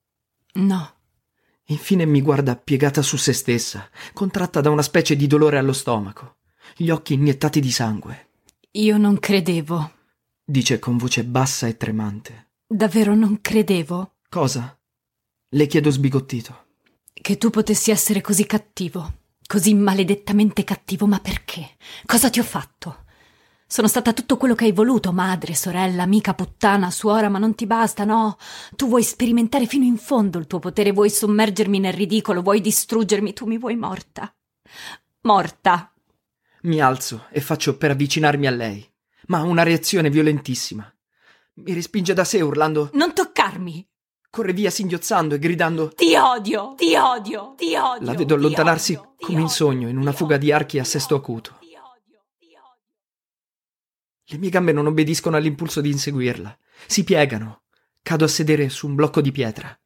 No. 0.53 0.93
Infine 1.65 2.05
mi 2.05 2.21
guarda 2.21 2.55
piegata 2.55 3.01
su 3.01 3.17
se 3.17 3.33
stessa, 3.33 3.89
contratta 4.13 4.61
da 4.61 4.69
una 4.69 4.81
specie 4.81 5.15
di 5.15 5.27
dolore 5.27 5.57
allo 5.57 5.73
stomaco, 5.73 6.37
gli 6.75 6.89
occhi 6.89 7.13
iniettati 7.13 7.59
di 7.59 7.71
sangue. 7.71 8.29
Io 8.71 8.97
non 8.97 9.19
credevo. 9.19 9.91
Dice 10.43 10.79
con 10.79 10.97
voce 10.97 11.23
bassa 11.23 11.67
e 11.67 11.77
tremante. 11.77 12.51
Davvero 12.67 13.15
non 13.15 13.41
credevo. 13.41 14.17
Cosa? 14.29 14.79
Le 15.49 15.67
chiedo 15.67 15.89
sbigottito. 15.89 16.67
Che 17.21 17.37
tu 17.37 17.49
potessi 17.49 17.91
essere 17.91 18.21
così 18.21 18.45
cattivo. 18.45 19.13
Così 19.45 19.73
maledettamente 19.73 20.63
cattivo, 20.63 21.05
ma 21.05 21.19
perché? 21.19 21.75
Cosa 22.05 22.29
ti 22.29 22.39
ho 22.39 22.43
fatto? 22.43 23.05
Sono 23.67 23.87
stata 23.87 24.13
tutto 24.13 24.37
quello 24.37 24.55
che 24.55 24.65
hai 24.65 24.71
voluto, 24.71 25.11
madre, 25.11 25.53
sorella, 25.53 26.03
amica, 26.03 26.33
puttana, 26.33 26.89
suora, 26.89 27.29
ma 27.29 27.37
non 27.37 27.55
ti 27.55 27.67
basta, 27.67 28.03
no? 28.03 28.37
Tu 28.75 28.87
vuoi 28.87 29.03
sperimentare 29.03 29.67
fino 29.67 29.85
in 29.85 29.97
fondo 29.97 30.39
il 30.39 30.47
tuo 30.47 30.59
potere, 30.59 30.91
vuoi 30.91 31.09
sommergermi 31.09 31.77
nel 31.77 31.93
ridicolo, 31.93 32.41
vuoi 32.41 32.61
distruggermi, 32.61 33.33
tu 33.33 33.45
mi 33.45 33.59
vuoi 33.59 33.75
morta. 33.75 34.33
Morta. 35.21 35.93
Mi 36.61 36.79
alzo 36.79 37.25
e 37.29 37.41
faccio 37.41 37.77
per 37.77 37.91
avvicinarmi 37.91 38.47
a 38.47 38.51
lei, 38.51 38.87
ma 39.27 39.39
ha 39.39 39.43
una 39.43 39.63
reazione 39.63 40.09
violentissima. 40.09 40.91
Mi 41.55 41.73
respinge 41.73 42.13
da 42.13 42.23
sé 42.23 42.41
urlando 42.41 42.89
Non 42.93 43.13
toccarmi! 43.13 43.87
Corre 44.29 44.53
via 44.53 44.69
singhiozzando 44.69 45.35
e 45.35 45.39
gridando 45.39 45.89
Ti 45.89 46.15
odio! 46.15 46.75
Ti 46.75 46.95
odio! 46.95 47.55
Ti 47.57 47.75
odio! 47.75 48.05
La 48.05 48.13
vedo 48.13 48.35
allontanarsi 48.35 48.93
odio, 48.93 49.15
come 49.19 49.41
in 49.41 49.49
sogno, 49.49 49.89
in 49.89 49.97
una 49.97 50.11
fuga 50.11 50.37
di 50.37 50.51
archi 50.51 50.77
a 50.77 50.83
sesto 50.83 51.15
acuto. 51.15 51.57
Le 54.31 54.37
mie 54.37 54.51
gambe 54.51 54.71
non 54.71 54.85
obbediscono 54.85 55.37
all'impulso 55.37 55.81
di 55.81 55.89
inseguirla. 55.89 56.55
Si 56.85 57.03
piegano. 57.03 57.63
Cado 58.03 58.25
a 58.25 58.27
sedere 58.27 58.69
su 58.69 58.85
un 58.85 58.93
blocco 58.93 59.21
di 59.21 59.31
pietra. 59.31 59.77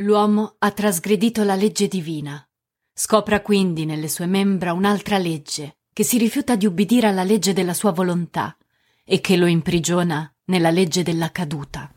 L'uomo 0.00 0.56
ha 0.58 0.72
trasgredito 0.72 1.44
la 1.44 1.54
legge 1.54 1.86
divina. 1.86 2.44
Scopra 2.92 3.40
quindi 3.40 3.84
nelle 3.84 4.08
sue 4.08 4.26
membra 4.26 4.72
un'altra 4.72 5.18
legge 5.18 5.76
che 5.92 6.02
si 6.02 6.18
rifiuta 6.18 6.56
di 6.56 6.66
ubbidire 6.66 7.06
alla 7.06 7.22
legge 7.22 7.52
della 7.52 7.74
sua 7.74 7.92
volontà 7.92 8.56
e 9.04 9.20
che 9.20 9.36
lo 9.36 9.46
imprigiona 9.46 10.30
nella 10.46 10.70
legge 10.70 11.04
della 11.04 11.30
caduta. 11.30 11.95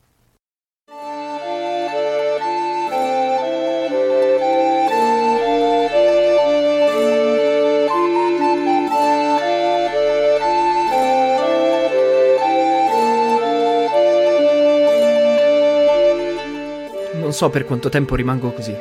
So 17.39 17.49
per 17.49 17.63
quanto 17.63 17.87
tempo 17.87 18.15
rimango 18.15 18.51
così, 18.51 18.75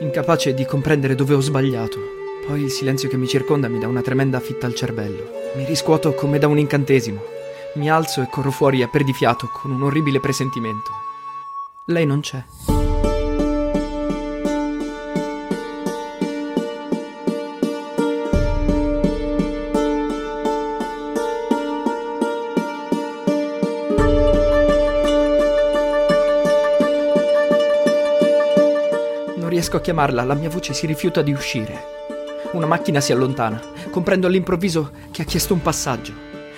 incapace 0.00 0.52
di 0.52 0.66
comprendere 0.66 1.14
dove 1.14 1.34
ho 1.34 1.40
sbagliato. 1.40 2.00
Poi 2.44 2.60
il 2.62 2.72
silenzio 2.72 3.08
che 3.08 3.16
mi 3.16 3.28
circonda 3.28 3.68
mi 3.68 3.78
dà 3.78 3.86
una 3.86 4.02
tremenda 4.02 4.40
fitta 4.40 4.66
al 4.66 4.74
cervello. 4.74 5.30
Mi 5.54 5.64
riscuoto 5.64 6.12
come 6.12 6.40
da 6.40 6.48
un 6.48 6.58
incantesimo. 6.58 7.22
Mi 7.74 7.88
alzo 7.88 8.20
e 8.20 8.28
corro 8.28 8.50
fuori 8.50 8.82
a 8.82 8.88
perdifiato 8.88 9.48
con 9.52 9.70
un 9.70 9.84
orribile 9.84 10.18
presentimento. 10.18 10.90
Lei 11.84 12.04
non 12.04 12.18
c'è. 12.18 12.42
Riesco 29.68 29.76
a 29.76 29.80
chiamarla, 29.80 30.24
la 30.24 30.34
mia 30.34 30.48
voce 30.48 30.72
si 30.72 30.86
rifiuta 30.86 31.20
di 31.20 31.30
uscire. 31.30 31.96
Una 32.52 32.64
macchina 32.64 33.00
si 33.00 33.12
allontana. 33.12 33.60
Comprendo 33.90 34.26
all'improvviso 34.26 34.92
che 35.10 35.22
ha 35.22 35.24
chiesto 35.26 35.52
un 35.52 35.60
passaggio. 35.60 36.14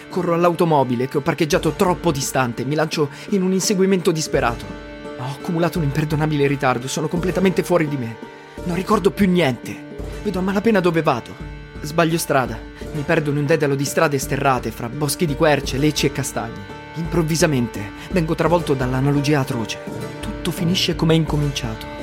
Corro 0.09 0.35
all'automobile 0.35 1.09
che 1.09 1.17
ho 1.17 1.21
parcheggiato 1.21 1.73
troppo 1.73 2.12
distante, 2.12 2.64
mi 2.64 2.76
lancio 2.76 3.11
in 3.31 3.43
un 3.43 3.52
inseguimento 3.52 4.12
disperato. 4.12 4.64
Ho 5.19 5.25
accumulato 5.25 5.79
un 5.79 5.85
imperdonabile 5.85 6.47
ritardo, 6.47 6.87
sono 6.87 7.09
completamente 7.09 7.64
fuori 7.64 7.88
di 7.88 7.97
me. 7.97 8.17
Non 8.62 8.76
ricordo 8.76 9.11
più 9.11 9.29
niente. 9.29 9.75
Vedo 10.23 10.38
a 10.38 10.43
malapena 10.43 10.79
dove 10.79 11.02
vado. 11.02 11.35
Sbaglio 11.81 12.19
strada. 12.19 12.61
Mi 12.93 13.02
perdo 13.02 13.31
in 13.31 13.38
un 13.38 13.47
dedalo 13.47 13.75
di 13.75 13.85
strade 13.85 14.19
sterrate 14.19 14.71
fra 14.71 14.88
boschi 14.88 15.26
di 15.26 15.35
querce, 15.35 15.79
lecci 15.79 16.07
e 16.07 16.12
castagni. 16.12 16.61
Improvvisamente 16.95 17.90
vengo 18.12 18.37
travolto 18.37 18.75
dall'analogia 18.75 19.40
atroce. 19.40 19.79
Tutto 20.21 20.52
finisce 20.52 20.95
come 20.95 21.14
è 21.14 21.17
incominciato. 21.17 22.00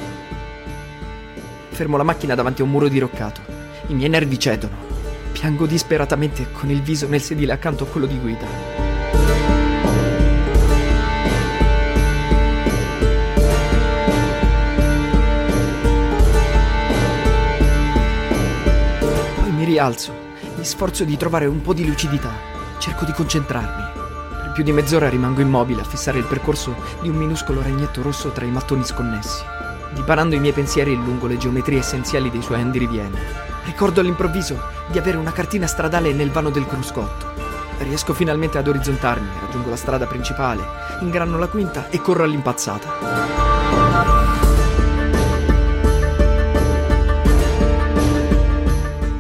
Fermo 1.78 1.96
la 1.96 2.02
macchina 2.02 2.34
davanti 2.34 2.62
a 2.62 2.64
un 2.64 2.72
muro 2.72 2.88
diroccato. 2.88 3.40
I 3.90 3.94
miei 3.94 4.10
nervi 4.10 4.40
cedono. 4.40 4.76
Piango 5.32 5.68
disperatamente 5.68 6.52
con 6.52 6.72
il 6.72 6.82
viso 6.82 7.08
nel 7.08 7.22
sedile 7.22 7.54
accanto 7.54 7.84
a 7.84 7.88
quello 7.88 8.08
di 8.08 8.18
guida. 8.18 8.48
Poi 19.36 19.52
mi 19.52 19.64
rialzo, 19.64 20.16
mi 20.56 20.66
sforzo 20.66 21.04
di 21.04 21.16
trovare 21.16 21.46
un 21.46 21.62
po' 21.62 21.76
di 21.76 21.86
lucidità, 21.86 22.32
cerco 22.80 23.06
di 23.06 23.12
concentrarmi. 23.12 23.84
Per 24.30 24.52
più 24.56 24.64
di 24.64 24.72
mezz'ora 24.72 25.10
rimango 25.10 25.42
immobile 25.42 25.82
a 25.82 25.86
fissare 25.86 26.18
il 26.18 26.26
percorso 26.26 26.76
di 27.02 27.10
un 27.10 27.18
minuscolo 27.18 27.62
ragnetto 27.62 28.02
rosso 28.02 28.32
tra 28.32 28.46
i 28.46 28.50
mattoni 28.50 28.84
sconnessi, 28.84 29.44
dipanando 29.94 30.36
i 30.36 30.40
miei 30.40 30.54
pensieri 30.54 30.96
lungo 30.96 31.28
le 31.28 31.38
geometrie 31.38 31.80
essenziali 31.80 32.30
dei 32.30 32.42
suoi 32.42 32.62
andirivieni. 32.62 33.18
Ricordo 33.66 34.00
all'improvviso 34.00 34.60
di 34.88 34.98
avere 34.98 35.18
una 35.18 35.32
cartina 35.32 35.68
stradale 35.68 36.14
nel 36.14 36.32
vano 36.32 36.50
del 36.50 36.66
cruscotto. 36.66 37.36
Riesco 37.80 38.14
finalmente 38.14 38.58
ad 38.58 38.68
orizzontarmi, 38.68 39.28
raggiungo 39.42 39.70
la 39.70 39.76
strada 39.76 40.06
principale, 40.06 40.64
ingranno 41.02 41.38
la 41.38 41.48
quinta 41.48 41.90
e 41.90 42.02
corro 42.02 42.24
all'impazzata. 42.24 43.58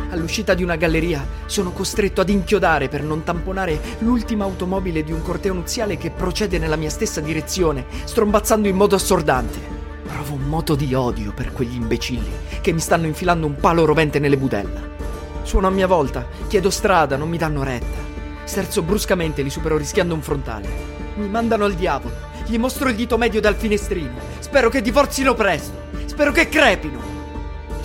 All'uscita 0.09 0.53
di 0.53 0.63
una 0.63 0.75
galleria 0.75 1.25
sono 1.45 1.71
costretto 1.71 2.21
ad 2.21 2.29
inchiodare 2.29 2.89
per 2.89 3.03
non 3.03 3.24
tamponare 3.24 3.79
l'ultima 4.00 4.43
automobile 4.43 5.03
di 5.03 5.12
un 5.12 5.21
corteo 5.21 5.53
nuziale 5.53 5.97
che 5.97 6.09
procede 6.09 6.57
nella 6.57 6.75
mia 6.75 6.89
stessa 6.89 7.21
direzione, 7.21 7.86
strombazzando 8.05 8.67
in 8.67 8.75
modo 8.75 8.95
assordante. 8.95 9.76
Provo 10.07 10.33
un 10.33 10.43
moto 10.47 10.75
di 10.75 10.93
odio 10.93 11.33
per 11.33 11.51
quegli 11.51 11.75
imbecilli 11.75 12.31
che 12.61 12.71
mi 12.71 12.79
stanno 12.79 13.05
infilando 13.07 13.45
un 13.45 13.55
palo 13.55 13.85
rovente 13.85 14.19
nelle 14.19 14.37
budella. 14.37 14.81
Suono 15.43 15.67
a 15.67 15.69
mia 15.69 15.85
volta, 15.85 16.25
chiedo 16.47 16.69
strada, 16.69 17.17
non 17.17 17.29
mi 17.29 17.37
danno 17.37 17.63
retta. 17.63 18.05
Sterzo 18.45 18.81
bruscamente, 18.81 19.41
li 19.41 19.49
supero 19.49 19.77
rischiando 19.77 20.13
un 20.13 20.21
frontale. 20.21 20.67
Mi 21.15 21.27
mandano 21.27 21.65
al 21.65 21.73
diavolo, 21.73 22.15
gli 22.45 22.57
mostro 22.57 22.89
il 22.89 22.95
dito 22.95 23.17
medio 23.17 23.41
dal 23.41 23.55
finestrino. 23.55 24.13
Spero 24.39 24.69
che 24.69 24.81
divorzino 24.81 25.33
presto, 25.33 25.73
spero 26.05 26.31
che 26.31 26.47
crepino. 26.47 26.99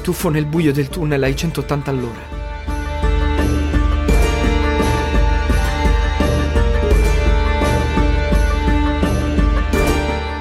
Tuffo 0.01 0.29
nel 0.29 0.47
buio 0.47 0.73
del 0.73 0.89
tunnel 0.89 1.23
ai 1.23 1.37
180 1.37 1.91
all'ora. 1.91 2.41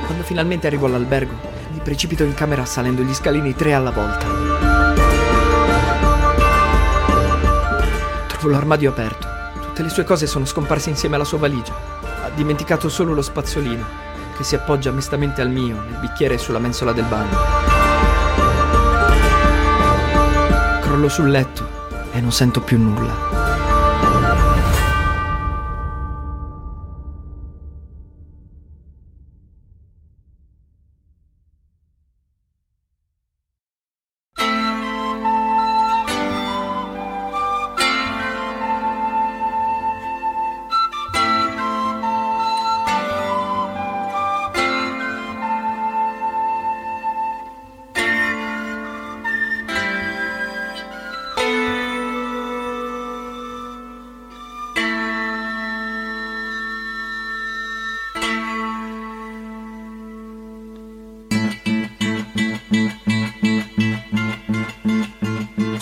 Quando 0.05 0.23
finalmente 0.23 0.67
arrivo 0.67 0.85
all'albergo, 0.85 1.50
precipito 1.81 2.23
in 2.23 2.33
camera 2.33 2.65
salendo 2.65 3.01
gli 3.01 3.13
scalini 3.13 3.55
tre 3.55 3.73
alla 3.73 3.91
volta. 3.91 4.25
Trovo 8.27 8.49
l'armadio 8.49 8.89
aperto. 8.89 9.27
Tutte 9.61 9.83
le 9.83 9.89
sue 9.89 10.03
cose 10.03 10.27
sono 10.27 10.45
scomparse 10.45 10.89
insieme 10.89 11.15
alla 11.15 11.23
sua 11.23 11.37
valigia. 11.37 11.73
Ha 12.23 12.29
dimenticato 12.35 12.89
solo 12.89 13.13
lo 13.13 13.21
spazzolino, 13.21 13.85
che 14.37 14.43
si 14.43 14.55
appoggia 14.55 14.91
mestamente 14.91 15.41
al 15.41 15.49
mio, 15.49 15.75
nel 15.75 15.99
bicchiere 15.99 16.37
sulla 16.37 16.59
mensola 16.59 16.91
del 16.91 17.05
bagno. 17.05 17.37
Crollo 20.81 21.09
sul 21.09 21.29
letto 21.29 21.67
e 22.11 22.21
non 22.21 22.31
sento 22.31 22.61
più 22.61 22.77
nulla. 22.79 23.50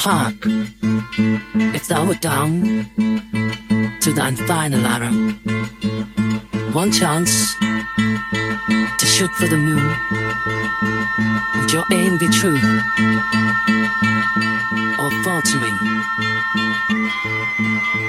Hark, 0.01 0.45
it's 1.75 1.91
our 1.91 2.13
dawn 2.15 2.85
to 3.99 4.13
thine 4.13 4.37
final 4.37 4.85
arrow. 4.85 5.11
One 6.71 6.89
chance 6.89 7.53
to 7.59 9.05
shoot 9.05 9.29
for 9.31 9.47
the 9.47 9.57
moon. 9.57 9.93
Would 11.59 11.73
your 11.73 11.83
aim 11.91 12.17
be 12.17 12.29
true 12.29 12.55
or 14.97 15.11
faltering? 15.23 15.77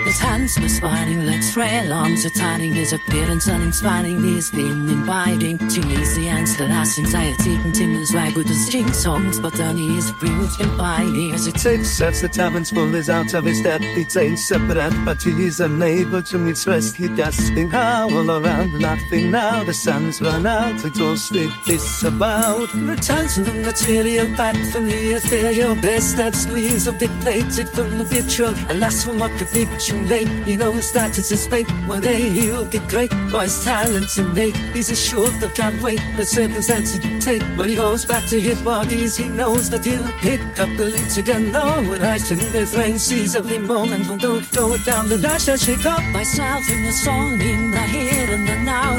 His 0.05 0.19
hands 0.19 0.59
were 0.59 0.69
smiling, 0.69 1.25
legs 1.25 1.53
frail, 1.53 1.93
arms 1.93 2.27
are 2.27 2.31
tightening, 2.31 2.75
his 2.75 2.93
appearance 2.93 3.47
uninspiring, 3.47 4.23
he's 4.23 4.51
been 4.51 4.89
inviting 4.89 5.57
to 5.59 5.81
easy 5.89 6.29
answer 6.29 6.65
as 6.65 6.99
anxiety 6.99 7.57
continues 7.59 8.13
right 8.13 8.35
with 8.35 8.49
the 8.49 8.55
string 8.55 8.93
songs, 8.93 9.39
but 9.39 9.53
then 9.53 9.77
he 9.77 9.97
is 9.97 10.11
bruised 10.13 10.61
and 10.61 10.77
biting 10.77 11.33
as 11.33 11.47
it 11.47 11.55
takes 11.55 11.89
sets 11.91 12.21
the 12.21 12.29
taverns 12.29 12.71
full 12.71 12.93
is 12.95 13.09
out 13.09 13.35
of 13.35 13.45
his 13.45 13.63
depth. 13.63 13.85
He 13.85 14.05
takes 14.05 14.49
separate, 14.49 14.95
but 15.05 15.23
he's 15.23 15.61
unable 15.61 16.23
to 16.23 16.39
meet 16.39 16.67
rest. 16.67 16.97
He 16.97 17.09
gasping 17.09 17.71
howl 17.71 18.31
around, 18.31 18.81
laughing 18.81 19.31
now. 19.31 19.63
The 19.65 19.75
sun's 19.75 20.21
run 20.21 20.47
out, 20.47 20.85
exhausted, 20.85 21.51
disavowed. 21.67 22.75
Returns 22.75 23.35
from 23.35 23.45
the 23.45 23.55
material 23.55 24.27
back 24.37 24.57
from 24.73 24.87
the 24.87 25.13
ethereal 25.13 25.75
best 25.77 26.17
that 26.17 26.35
squeeze 26.35 26.87
a 26.87 26.93
bit 26.93 27.11
plated 27.21 27.69
from 27.69 27.99
the 27.99 28.05
virtual. 28.05 28.55
Alas, 28.91 29.05
from 29.05 29.19
what 29.19 29.31
the 29.39 29.45
picture 29.47 29.97
late, 30.09 30.29
he 30.45 30.57
knows 30.57 30.93
that 30.93 31.17
it's 31.19 31.29
his 31.29 31.47
fate. 31.47 31.71
One 31.87 32.01
day 32.01 32.29
he'll 32.29 32.65
get 32.65 32.89
great, 32.89 33.13
for 33.31 33.43
his 33.43 33.65
talents 33.65 34.19
innate. 34.19 34.57
He's 34.75 34.91
assured 34.91 35.35
that 35.41 35.55
can't 35.55 35.81
wait 35.81 36.01
the 36.17 36.25
circumstances 36.25 36.99
take. 37.25 37.43
When 37.57 37.69
he 37.69 37.77
goes 37.77 38.05
back 38.05 38.27
to 38.31 38.41
his 38.41 38.61
bodies, 38.63 39.17
he 39.17 39.29
knows 39.29 39.71
that 39.71 39.85
he'll 39.85 40.11
pick 40.21 40.41
up 40.59 40.71
the 40.77 40.87
leads 40.87 41.19
again. 41.19 41.53
No, 41.53 41.83
when 41.89 42.03
I 42.03 42.17
sing 42.19 42.39
this 42.53 42.75
rain, 42.75 42.99
sees 42.99 43.37
every 43.37 43.59
moment 43.59 44.21
don't 44.21 44.45
throw 44.45 44.73
it 44.75 44.85
down 44.85 45.09
the 45.09 45.19
dash 45.19 45.49
I 45.49 45.57
shake 45.57 45.87
up 45.87 46.03
myself 46.13 46.69
in 46.69 46.83
the 46.83 46.93
song, 46.93 47.41
in 47.41 47.71
the 47.71 47.83
here 47.95 48.35
and 48.35 48.49
the 48.49 48.57
now. 48.65 48.90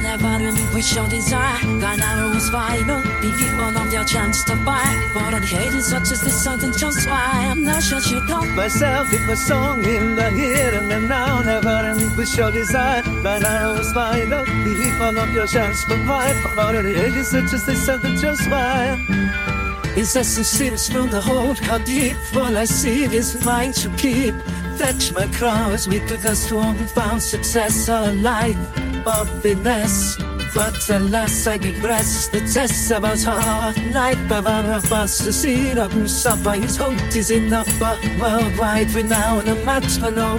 Never 0.81 0.95
your 0.95 1.09
desire. 1.09 1.79
That 1.79 1.99
arrow 1.99 2.31
is 2.31 2.49
final. 2.49 3.03
Be 3.21 3.29
given 3.37 3.77
of 3.77 3.93
your 3.93 4.03
chance 4.03 4.43
to 4.45 4.55
buy. 4.65 4.83
For 5.13 5.35
an 5.35 5.43
hate 5.43 5.79
such 5.79 6.09
as 6.11 6.21
this, 6.21 6.43
something 6.43 6.73
just 6.73 7.07
why 7.07 7.51
I'm 7.51 7.63
not 7.63 7.83
sure 7.83 8.01
shake 8.01 8.27
up. 8.31 8.47
Myself 8.55 9.13
in 9.13 9.27
my 9.27 9.35
song 9.35 9.85
in 9.85 10.15
the 10.15 10.31
here 10.31 10.73
and 10.73 10.89
the 10.89 10.99
now. 11.01 11.41
Never 11.43 11.83
relinquish 11.87 12.35
your 12.35 12.51
desire. 12.51 13.03
That 13.21 13.43
arrow 13.43 13.75
is 13.75 13.93
final. 13.93 14.43
Believe 14.43 14.99
all 14.99 15.19
of 15.19 15.31
your 15.31 15.45
chance 15.45 15.85
to 15.85 16.03
fight. 16.07 16.35
For 16.55 16.75
an 16.75 16.95
hate 16.95 17.25
such 17.25 17.53
as 17.53 17.63
this, 17.63 17.85
something 17.85 18.17
just 18.17 18.49
why. 18.49 18.95
His 19.93 20.15
essence 20.15 20.47
seems 20.47 20.89
from 20.89 21.11
the 21.11 21.21
hold 21.21 21.59
how 21.59 21.77
deep 21.77 22.15
All 22.35 22.57
I 22.57 22.65
see 22.65 23.03
is 23.03 23.45
mine 23.45 23.73
to 23.73 23.89
keep 23.97 24.33
Fetch 24.77 25.13
my 25.13 25.27
crows 25.27 25.87
weak 25.87 26.07
because 26.07 26.39
strong 26.39 26.75
found 26.95 27.21
success 27.21 27.89
or 27.89 28.11
life 28.13 28.57
or 29.05 29.25
happiness 29.25 30.17
but 30.53 30.89
alas 30.89 31.47
I 31.47 31.57
regress 31.57 32.27
the 32.27 32.39
test 32.39 32.91
hard 33.23 33.77
life 33.93 34.25
about 34.25 34.65
a 34.65 34.81
fast 34.87 35.23
to 35.23 35.33
see 35.33 35.73
the 35.73 35.87
who's 35.87 36.25
up 36.25 36.43
by 36.43 36.57
his 36.57 36.77
hope 36.77 37.15
is 37.15 37.31
enough 37.31 37.67
but 37.79 37.99
worldwide 38.19 38.91
renown 38.93 39.47
a 39.47 39.55
match 39.65 39.97
for 39.99 40.11
no 40.11 40.37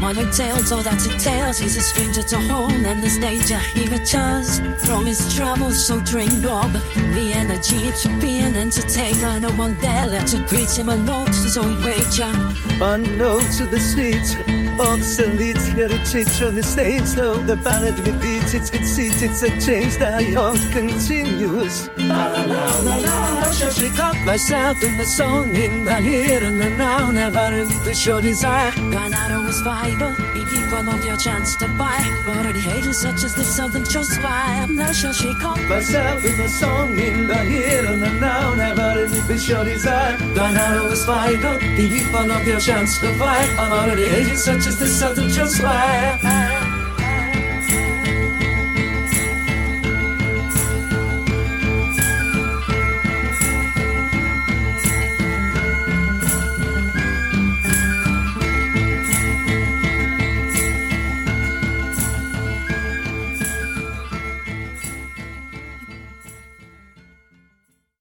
one 0.00 0.18
it 0.18 0.32
tells 0.32 0.72
all 0.72 0.82
that 0.82 1.04
it 1.06 1.18
tells 1.20 1.58
he's 1.58 1.76
a 1.76 1.80
stranger 1.80 2.22
to 2.22 2.38
home 2.52 2.84
and 2.84 3.02
this 3.02 3.18
danger 3.18 3.58
he 3.74 3.86
returns 3.88 4.60
from 4.86 5.06
his 5.06 5.34
travels 5.34 5.86
so 5.86 6.00
drained 6.00 6.44
of 6.46 6.72
the 7.14 7.32
energy 7.34 7.90
to 8.02 8.08
be 8.20 8.38
an 8.38 8.56
entertainer 8.56 9.40
no 9.40 9.50
one 9.52 9.74
left 9.82 10.28
to 10.28 10.38
greet 10.48 10.70
him 10.76 10.88
A 10.88 10.94
alone 10.94 11.32
so 11.32 11.62
he 11.62 11.76
wager 11.84 12.32
Unknown 12.80 13.42
to 13.56 13.66
the 13.66 13.80
streets 13.80 14.67
Obsolete 14.80 15.56
heritage 15.56 16.42
on 16.42 16.54
the 16.54 16.62
stage 16.62 17.04
So 17.04 17.34
the 17.34 17.56
ballad 17.56 17.98
repeats 18.06 18.54
its 18.54 18.70
conceit 18.70 19.22
It's 19.22 19.42
a 19.42 19.50
change 19.60 19.96
that 19.98 20.22
young 20.28 20.58
continues. 20.70 21.88
La 21.96 22.26
la 22.28 22.42
la 22.44 22.80
la 22.80 22.96
la 22.96 23.40
I 23.40 23.50
shake 23.50 24.24
myself 24.24 24.82
in 24.82 24.96
the 24.96 25.04
song 25.04 25.54
In 25.54 25.84
the 25.84 25.96
here 25.96 26.44
and 26.44 26.60
the 26.60 26.70
now. 26.70 27.10
Never 27.10 27.56
relinquish 27.56 28.06
your 28.06 28.20
desire 28.20 28.72
Gone 28.72 29.14
out 29.14 29.30
of 29.32 29.46
was 29.46 29.60
vital 29.62 30.27
On 30.78 30.88
of 30.88 31.04
your 31.04 31.16
chance 31.16 31.56
to 31.56 31.68
buy. 31.76 31.98
Already 32.26 32.60
hated 32.60 32.94
such 32.94 33.24
as 33.24 33.34
this 33.34 33.54
Something 33.54 33.84
just 33.84 34.22
why. 34.22 34.60
I'm 34.62 34.76
not 34.76 34.94
shall 34.94 35.12
she 35.12 35.30
up 35.30 35.58
Myself 35.68 36.24
in 36.24 36.36
the 36.36 36.48
song 36.48 36.98
in 36.98 37.26
the 37.26 37.38
here 37.38 37.84
and 37.84 38.02
the 38.02 38.10
now 38.12 38.54
Never 38.54 38.94
relinquish 39.00 39.48
your 39.48 39.64
desire. 39.64 40.16
Gone 40.34 40.56
out 40.56 40.84
of 40.84 40.90
was 40.90 41.04
vital 41.04 41.58
Be 41.58 41.88
deep 41.88 42.14
on 42.14 42.30
of 42.30 42.46
your 42.46 42.60
chance 42.60 42.98
to 43.00 43.12
buy 43.18 43.42
I'm 43.58 43.72
already 43.72 44.08
hated 44.08 44.38
such 44.38 44.66
as 44.66 44.78
this 44.78 44.98
Something 44.98 45.28
just 45.28 45.62
why 45.62 46.57